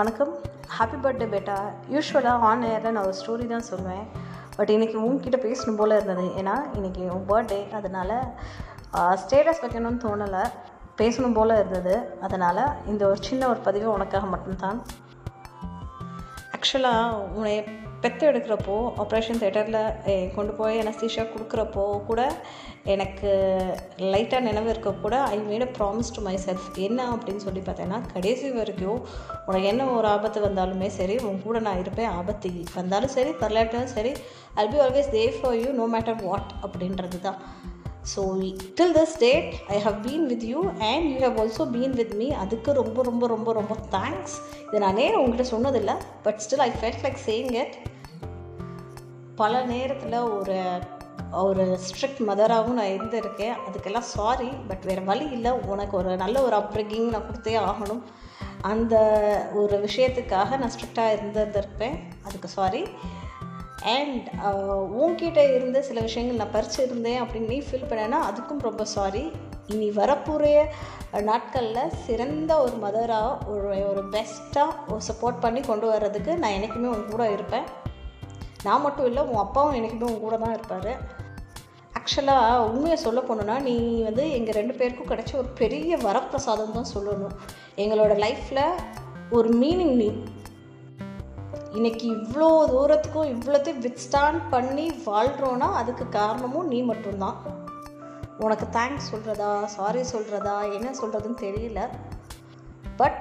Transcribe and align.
வணக்கம். 0.00 0.30
Happy 0.76 0.98
birthday 1.04 1.26
beta. 1.32 1.56
யூஸ்வலாக 1.94 2.44
on 2.48 2.62
ஏரில் 2.68 2.92
நான் 2.96 3.06
ஒரு 3.08 3.16
ஸ்டோரி 3.20 3.46
தான் 3.52 3.64
சொல்லுவேன் 3.70 4.04
பட் 4.56 4.70
இன்றைக்கி 4.74 4.94
உங்ககிட்ட 5.06 5.38
பேசணும் 5.46 5.76
போல் 5.80 5.94
இருந்தது. 5.96 6.24
ஏன்னா 6.40 6.54
இன்றைக்கி 6.76 7.02
உன் 7.14 7.26
பர்த்டே 7.30 7.58
அதனால் 7.78 8.14
ஸ்டேட்டஸ் 9.22 9.60
வைக்கணும்னு 9.64 10.02
தோணலை. 10.04 10.44
பேசணும் 11.00 11.34
போல் 11.38 11.54
இருந்தது. 11.58 11.94
அதனால் 12.26 12.62
இந்த 12.92 13.02
ஒரு 13.10 13.18
சின்ன 13.28 13.48
ஒரு 13.48 13.60
பதிவு 13.66 13.88
உனக்காக 13.96 14.26
மட்டும்தான். 14.34 14.80
ஆக்சுவலாக 16.54 17.18
உன்னை 17.36 17.56
பெத்து 18.02 18.24
எடுக்கிறப்போ 18.26 18.74
ஆப்ரேஷன் 19.02 19.40
தேட்டரில் 19.40 19.80
கொண்டு 20.34 20.52
போய் 20.52 20.80
அனஸ்தீஷா 20.80 21.24
கொடுக்குறப்போ 21.26 21.84
கூட 22.06 22.20
எனக்கு 22.86 23.30
லைட்டாக 24.12 24.40
நினைவு 24.40 24.68
இருக்க 24.70 24.90
கூட 25.02 25.16
I 25.30 25.38
made 25.40 25.64
a 25.66 25.70
promise 25.78 26.12
to 26.16 26.20
myself 26.44 26.68
என்ன 26.78 27.00
அப்படின்னு 27.10 27.44
சொல்லி 27.44 27.62
பார்த்தேன்னா 27.66 27.98
கடைசி 28.12 28.50
வரைக்கும் 28.50 29.00
உனக்கு 29.46 29.66
என்ன 29.66 29.88
ஒரு 29.92 30.08
ஆபத்து 30.08 30.40
வந்தாலுமே 30.46 30.88
சரி 30.96 31.16
உன் 31.24 31.42
கூட 31.42 31.60
நான் 31.60 31.80
இருப்பேன் 31.80 32.12
ஆபத்து 32.12 32.50
வந்தாலும் 32.74 33.14
சரி 33.14 33.32
வரலாற்றாலும் 33.40 33.94
சரி 33.96 34.14
I'll 34.54 34.72
be 34.72 34.80
always 34.80 35.12
there 35.12 35.24
for 35.36 35.58
you 35.58 35.68
no 35.72 35.88
matter 35.94 36.18
what 36.22 36.50
அப்படின்றது 36.62 37.20
தான் 37.20 37.38
so 38.14 38.20
till 38.78 38.94
this 38.98 39.16
date 39.24 39.50
I 39.68 39.78
have 39.86 39.98
been 40.06 40.26
with 40.32 40.46
you 40.52 40.60
and 40.90 41.06
you 41.12 41.18
have 41.26 41.40
also 41.42 41.66
been 41.76 41.96
with 42.00 42.14
me 42.14 42.28
அதுக்கு 42.44 42.72
ரொம்ப 42.72 43.02
ரொம்ப 43.02 43.26
ரொம்ப 43.26 43.52
ரொம்ப 43.52 43.76
தேங்க்ஸ் 43.96 44.36
இது 44.66 44.84
நான் 44.84 45.00
நேரம் 45.02 45.22
உங்கள்கிட்ட 45.22 45.46
சொன்னதில்லை 45.54 45.96
but 46.22 46.40
still 46.46 46.64
I 46.68 46.70
felt 46.80 47.04
like 47.06 47.20
saying 47.26 47.52
it 47.62 47.76
பல 49.42 49.62
நேரத்தில் 49.64 50.18
ஒரு 50.38 50.56
ஒரு 51.42 51.64
ஸ்ட்ரிக்ட் 51.86 52.22
மதராகவும் 52.28 52.78
நான் 52.78 52.94
இருந்திருக்கேன். 52.94 53.56
அதுக்கெல்லாம் 53.66 54.08
சாரி 54.16 54.48
பட் 54.68 54.84
வேறு 54.88 55.02
வழி 55.04 55.26
இல்லை. 55.30 55.50
உனக்கு 55.50 55.94
ஒரு 55.96 56.16
நல்ல 56.16 56.36
ஒரு 56.42 56.56
அப்ரிங்கிங் 56.56 57.08
நான் 57.14 57.26
கொடுத்தே 57.28 57.54
ஆகணும். 57.70 58.02
அந்த 58.62 58.94
ஒரு 59.54 59.76
விஷயத்துக்காக 59.86 60.58
நான் 60.58 60.72
ஸ்ட்ரிக்டாக 60.74 61.14
இருந்திருந்திருப்பேன். 61.16 61.96
அதுக்கு 62.22 62.48
சாரி 62.48 62.82
அண்ட் 63.88 64.26
uh, 64.44 64.80
உன்கிட்ட 65.00 65.40
இருந்த 65.54 65.78
சில 65.82 66.00
விஷயங்கள் 66.00 66.40
நான் 66.40 66.54
பறிச்சு 66.54 66.78
இருந்தேன் 66.78 67.20
அப்படின்னு 67.22 67.48
நீ 67.48 67.58
ஃபீல் 67.66 67.86
பண்ணேன்னா 67.90 68.18
அதுக்கும் 68.28 68.66
ரொம்ப 68.68 68.84
சாரி 68.84 69.22
இனி 69.66 69.88
வரப்போகிற 69.90 70.64
நாட்களில் 71.20 71.94
சிறந்த 72.06 72.52
ஒரு 72.62 72.76
மதராக 72.82 73.46
ஒரு 73.46 73.68
ஒரு 73.90 74.02
பெஸ்ட்டாக 74.14 74.76
ஒரு 74.88 75.02
சப்போர்ட் 75.08 75.38
பண்ணி 75.40 75.60
கொண்டு 75.60 75.86
வர்றதுக்கு 75.86 76.34
நான் 76.36 76.54
என்றைக்குமே 76.56 76.88
உன் 76.88 77.10
கூட 77.10 77.30
இருப்பேன். 77.30 77.66
நான் 78.64 78.82
மட்டும் 78.82 79.06
இல்லை 79.06 79.22
உன் 79.22 79.42
அப்பாவும் 79.44 79.76
என்றைக்குமே 79.78 80.08
உன் 80.10 80.24
கூட 80.24 80.36
தான் 80.36 80.54
இருப்பார். 80.56 80.92
ஆக்சுவலாக 82.00 82.66
உண்மையை 82.68 82.98
சொல்ல 83.06 83.20
போனோன்னா 83.20 83.56
நீ 83.62 84.02
வந்து 84.02 84.30
எங்கள் 84.30 84.54
ரெண்டு 84.54 84.74
பேருக்கும் 84.74 85.10
கிடைச்ச 85.12 85.32
ஒரு 85.36 85.48
பெரிய 85.62 85.96
வரப்பிரசாதம் 85.96 86.76
தான் 86.78 86.92
சொல்லணும். 86.94 87.36
எங்களோட 87.76 88.12
லைஃப்பில் 88.26 88.64
ஒரு 89.30 89.48
மீனிங் 89.62 89.96
நீ 89.96 90.10
இன்னைக்கு 91.78 92.06
இவ்வளோ 92.14 92.46
தூரத்துக்கும் 92.70 93.28
இவ்வளோத்தையும் 93.32 93.82
வித்ஸ்டாண்ட் 93.84 94.40
பண்ணி 94.52 94.86
வாழ்கிறோன்னா 95.08 95.68
அதுக்கு 95.80 96.04
காரணமும் 96.16 96.70
நீ 96.72 96.78
மட்டும்தான். 96.88 97.36
உனக்கு 98.44 98.66
தேங்க்ஸ் 98.76 99.10
சொல்கிறதா 99.12 99.50
சாரி 99.74 100.02
சொல்கிறதா 100.12 100.54
என்ன 100.76 100.88
சொல்கிறதுன்னு 101.00 101.38
தெரியல. 101.46 101.82
பட் 103.00 103.20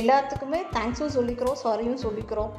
எல்லாத்துக்குமே 0.00 0.60
தேங்க்ஸும் 0.76 1.16
சொல்லிக்கிறோம் 1.16 1.58
சாரியும் 1.64 2.04
சொல்லிக்கிறோம். 2.04 2.52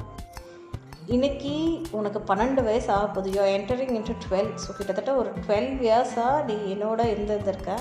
இன்னைக்கு 1.14 1.54
உனக்கு 2.00 2.22
பன்னெண்டு 2.30 2.64
வயசு 2.68 2.90
ஆக 2.96 3.06
போகுது. 3.06 3.30
Yo 3.38 3.46
entering 3.56 3.94
into 3.98 4.20
twelve 4.26 4.52
so 4.64 4.70
கிட்டத்தட்ட 4.76 5.14
ஒரு 5.22 5.32
டுவெல் 5.44 5.70
இயர்ஸாக 5.86 6.36
நீ 6.50 6.58
என்னோட 6.74 7.00
இருந்திருக்க 7.14 7.78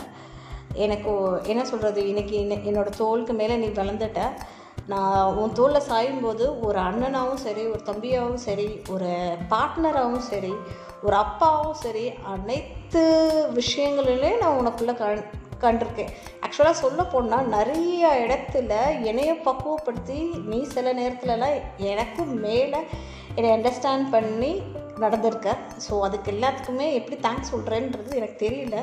எனக்கு 0.85 1.11
என்ன 1.51 1.61
சொல்கிறது 1.73 2.01
இன்னைக்கு 2.13 2.35
என்னோடய 2.71 2.97
தோலுக்கு 3.01 3.35
மேலே 3.43 3.55
நீ 3.65 3.69
வளர்ந்துட்ட. 3.81 4.21
நான் 4.87 5.33
உன் 5.33 5.53
தோளில் 5.53 5.87
சாயும்போது 5.89 6.59
ஒரு 6.61 6.79
அண்ணனாகவும் 6.79 7.43
சரி 7.43 7.65
ஒரு 7.65 7.81
தம்பியாகவும் 7.85 8.41
சரி 8.47 8.81
ஒரு 8.89 9.37
பார்ட்னராகவும் 9.49 10.25
சரி 10.29 10.53
ஒரு 11.01 11.15
அப்பாவும் 11.15 11.73
சரி 11.73 12.11
அனைத்து 12.23 13.01
விஷயங்களிலே 13.53 14.37
நான் 14.37 14.57
உனக்குள்ளே 14.61 14.95
கண் 14.95 15.23
கண்டிருக்கேன். 15.61 16.11
ஆக்சுவலாக 16.41 16.71
சொல்ல 16.71 17.03
போனால் 17.03 17.47
நிறைய 17.47 18.27
இடத்துல 18.27 18.73
என்னைய 19.01 19.33
பக்குவப்படுத்தி 19.45 20.43
நீ 20.43 20.63
சில 20.63 20.93
நேரத்துலலாம் 20.93 21.61
எனக்கு 21.77 22.23
மேலே 22.23 22.77
என்னை 23.35 23.51
அண்டர்ஸ்டாண்ட் 23.57 24.09
பண்ணி 24.09 24.61
நடந்திருக்க. 24.97 25.57
ஸோ 25.89 25.99
அதுக்கு 25.99 26.31
எல்லாத்துக்குமே 26.31 26.93
எப்படி 26.93 27.19
தேங்க்ஸ் 27.21 27.51
சொல்கிறேன்றது 27.53 28.15
எனக்கு 28.15 28.49
தெரியல. 28.49 28.79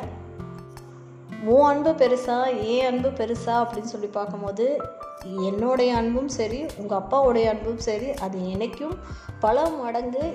உன் 1.47 1.63
அன்பு 1.63 1.91
பெருசா 1.91 2.57
ஏன் 2.61 2.87
அன்பு 2.87 3.09
பெருசா 3.09 3.47
அப்படின்னு 3.47 3.93
சொல்லி 3.93 4.07
பார்க்கும்போது 4.07 4.77
என்னுடைய 5.43 5.95
அன்பும் 5.95 6.29
சரி 6.29 6.67
உங்கள் 6.77 6.99
அப்பாவுடைய 6.99 7.49
அன்பும் 7.49 7.79
சரி 7.79 8.11
அது 8.13 8.51
எனக்கும் 8.51 8.99
பல 9.41 9.69
மடங்கு 9.69 10.35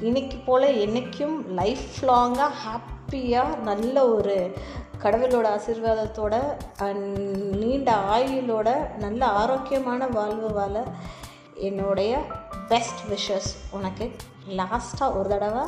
இன்னைக்கு 0.00 0.36
போல் 0.36 0.62
என்றைக்கும் 0.62 1.46
லைஃப் 1.46 1.88
லாங்காக 2.02 2.50
ஹாப்பியாக 2.66 3.56
நல்ல 3.56 4.08
ஒரு 4.08 4.56
கடவுளோட 5.02 5.58
ஆசீர்வாதத்தோட 5.58 6.34
நீண்ட 7.58 7.94
ஆயுளோட 7.94 8.96
நல்ல 8.96 9.26
ஆரோக்கியமான 9.26 10.06
வாழ்வு 10.06 10.52
வாழ 10.52 10.84
என்னுடைய 11.54 12.22
பெஸ்ட் 12.68 13.00
விஷஸ் 13.10 13.56
உனக்கு. 13.70 14.16
லாஸ்ட்டாக 14.48 15.16
ஒரு 15.16 15.28
தடவை. 15.28 15.64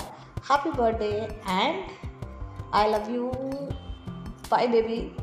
Happy 0.48 0.70
birthday 0.78 1.42
and 1.44 1.90
I 2.70 2.90
love 2.90 3.10
you 3.10 3.30
bye 4.48 4.68
baby 4.68 5.14